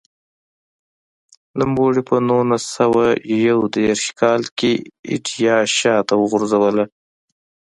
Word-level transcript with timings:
نوموړي 1.59 2.01
په 2.09 2.15
نولس 2.27 2.63
سوه 2.77 3.05
یو 3.47 3.59
دېرش 3.77 4.03
کال 4.19 4.41
کې 4.57 4.71
ایډیا 5.09 5.55
شاته 5.77 6.13
وغورځوله. 6.17 6.85